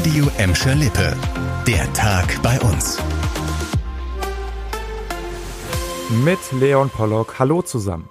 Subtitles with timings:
[0.00, 1.14] Radio Emscher Lippe.
[1.66, 2.98] Der Tag bei uns.
[6.24, 7.38] Mit Leon Pollock.
[7.38, 8.08] Hallo zusammen.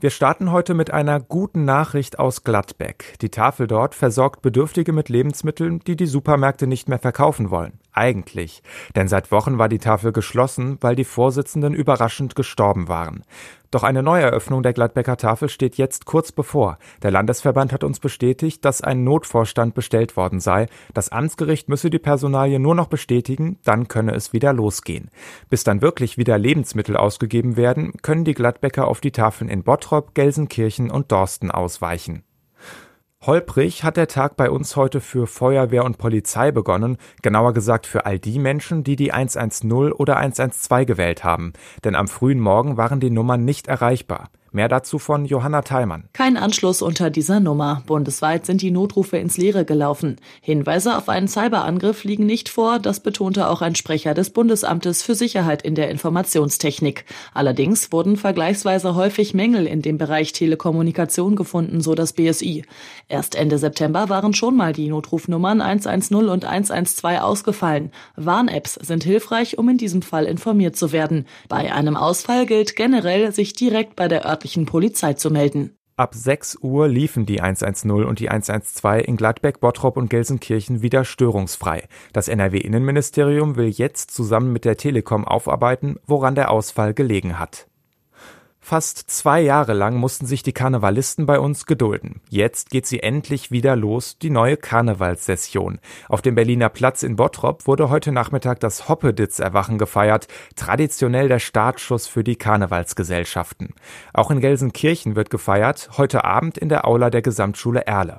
[0.00, 3.18] Wir starten heute mit einer guten Nachricht aus Gladbeck.
[3.20, 7.80] Die Tafel dort versorgt Bedürftige mit Lebensmitteln, die die Supermärkte nicht mehr verkaufen wollen.
[7.92, 8.62] Eigentlich.
[8.94, 13.24] Denn seit Wochen war die Tafel geschlossen, weil die Vorsitzenden überraschend gestorben waren.
[13.70, 16.78] Doch eine Neueröffnung der Gladbecker Tafel steht jetzt kurz bevor.
[17.02, 20.66] Der Landesverband hat uns bestätigt, dass ein Notvorstand bestellt worden sei.
[20.94, 25.10] Das Amtsgericht müsse die Personalie nur noch bestätigen, dann könne es wieder losgehen.
[25.48, 30.14] Bis dann wirklich wieder Lebensmittel ausgegeben werden, können die Gladbecker auf die Tafeln in Bottrop,
[30.14, 32.25] Gelsenkirchen und Dorsten ausweichen.
[33.26, 38.06] Holprig hat der Tag bei uns heute für Feuerwehr und Polizei begonnen, genauer gesagt für
[38.06, 41.52] all die Menschen, die die 110 oder 112 gewählt haben,
[41.82, 44.30] denn am frühen Morgen waren die Nummern nicht erreichbar.
[44.56, 46.04] Mehr dazu von Johanna Theimann.
[46.14, 47.82] Kein Anschluss unter dieser Nummer.
[47.84, 50.16] Bundesweit sind die Notrufe ins Leere gelaufen.
[50.40, 55.14] Hinweise auf einen Cyberangriff liegen nicht vor, das betonte auch ein Sprecher des Bundesamtes für
[55.14, 57.04] Sicherheit in der Informationstechnik.
[57.34, 62.64] Allerdings wurden vergleichsweise häufig Mängel in dem Bereich Telekommunikation gefunden, so das BSI.
[63.08, 67.90] Erst Ende September waren schon mal die Notrufnummern 110 und 112 ausgefallen.
[68.16, 71.26] Warn-Apps sind hilfreich, um in diesem Fall informiert zu werden.
[71.50, 75.76] Bei einem Ausfall gilt generell, sich direkt bei der örtlichen örtlichen Polizei zu melden.
[75.96, 81.04] Ab 6 Uhr liefen die 110 und die 112 in Gladbeck, Bottrop und Gelsenkirchen wieder
[81.04, 81.88] störungsfrei.
[82.12, 87.66] Das NRW-Innenministerium will jetzt zusammen mit der Telekom aufarbeiten, woran der Ausfall gelegen hat.
[88.68, 92.20] Fast zwei Jahre lang mussten sich die Karnevalisten bei uns gedulden.
[92.28, 95.78] Jetzt geht sie endlich wieder los, die neue Karnevalssession.
[96.08, 102.08] Auf dem Berliner Platz in Bottrop wurde heute Nachmittag das Hoppeditz-Erwachen gefeiert, traditionell der Startschuss
[102.08, 103.72] für die Karnevalsgesellschaften.
[104.12, 108.18] Auch in Gelsenkirchen wird gefeiert, heute Abend in der Aula der Gesamtschule Erle.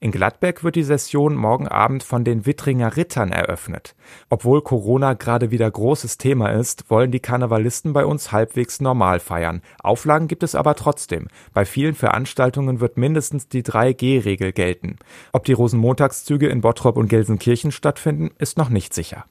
[0.00, 3.94] In Gladbeck wird die Session morgen Abend von den Wittringer Rittern eröffnet.
[4.30, 9.62] Obwohl Corona gerade wieder großes Thema ist, wollen die Karnevalisten bei uns halbwegs normal feiern.
[9.82, 11.28] Auflagen gibt es aber trotzdem.
[11.52, 14.96] Bei vielen Veranstaltungen wird mindestens die 3G-Regel gelten.
[15.32, 19.24] Ob die Rosenmontagszüge in Bottrop und Gelsenkirchen stattfinden, ist noch nicht sicher.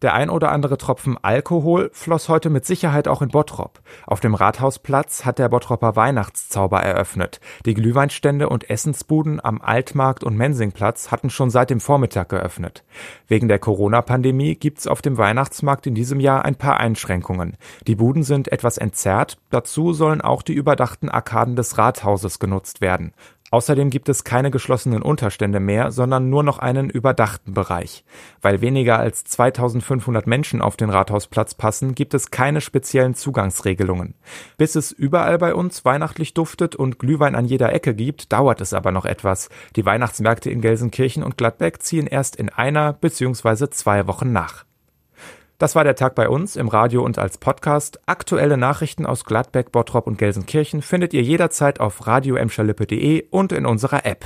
[0.00, 3.80] Der ein oder andere Tropfen Alkohol floss heute mit Sicherheit auch in Bottrop.
[4.06, 7.40] Auf dem Rathausplatz hat der Bottropper Weihnachtszauber eröffnet.
[7.66, 12.84] Die Glühweinstände und Essensbuden am Altmarkt und Mensingplatz hatten schon seit dem Vormittag geöffnet.
[13.26, 17.56] Wegen der Corona-Pandemie gibt's auf dem Weihnachtsmarkt in diesem Jahr ein paar Einschränkungen.
[17.88, 23.14] Die Buden sind etwas entzerrt, dazu sollen auch die überdachten Arkaden des Rathauses genutzt werden.
[23.50, 28.04] Außerdem gibt es keine geschlossenen Unterstände mehr, sondern nur noch einen überdachten Bereich.
[28.42, 34.14] Weil weniger als 2500 Menschen auf den Rathausplatz passen, gibt es keine speziellen Zugangsregelungen.
[34.58, 38.74] Bis es überall bei uns weihnachtlich duftet und Glühwein an jeder Ecke gibt, dauert es
[38.74, 39.48] aber noch etwas.
[39.76, 43.70] Die Weihnachtsmärkte in Gelsenkirchen und Gladbeck ziehen erst in einer bzw.
[43.70, 44.67] zwei Wochen nach.
[45.58, 47.98] Das war der Tag bei uns im Radio und als Podcast.
[48.06, 54.06] Aktuelle Nachrichten aus Gladbeck, Bottrop und Gelsenkirchen findet ihr jederzeit auf radioemscherlippe.de und in unserer
[54.06, 54.24] App.